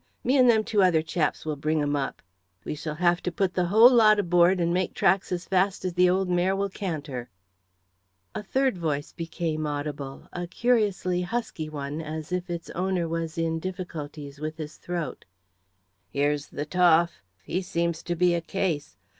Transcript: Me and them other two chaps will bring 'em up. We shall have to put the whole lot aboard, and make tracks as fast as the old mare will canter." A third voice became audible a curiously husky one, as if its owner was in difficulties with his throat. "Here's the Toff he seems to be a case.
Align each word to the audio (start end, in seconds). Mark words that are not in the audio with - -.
Me 0.23 0.35
and 0.35 0.49
them 0.49 0.63
other 0.81 1.03
two 1.03 1.03
chaps 1.03 1.45
will 1.45 1.55
bring 1.55 1.79
'em 1.79 1.95
up. 1.95 2.23
We 2.65 2.73
shall 2.73 2.95
have 2.95 3.21
to 3.21 3.31
put 3.31 3.53
the 3.53 3.67
whole 3.67 3.91
lot 3.93 4.17
aboard, 4.17 4.59
and 4.59 4.73
make 4.73 4.95
tracks 4.95 5.31
as 5.31 5.45
fast 5.45 5.85
as 5.85 5.93
the 5.93 6.09
old 6.09 6.27
mare 6.27 6.55
will 6.55 6.69
canter." 6.71 7.29
A 8.33 8.41
third 8.41 8.79
voice 8.79 9.13
became 9.13 9.67
audible 9.67 10.27
a 10.33 10.47
curiously 10.47 11.21
husky 11.21 11.69
one, 11.69 12.01
as 12.01 12.31
if 12.31 12.49
its 12.49 12.71
owner 12.71 13.07
was 13.07 13.37
in 13.37 13.59
difficulties 13.59 14.39
with 14.39 14.57
his 14.57 14.77
throat. 14.77 15.23
"Here's 16.09 16.47
the 16.47 16.65
Toff 16.65 17.21
he 17.43 17.61
seems 17.61 18.01
to 18.01 18.15
be 18.15 18.33
a 18.33 18.41
case. 18.41 18.97